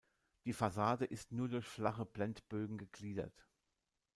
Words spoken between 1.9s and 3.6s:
Blendbögen gegliedert.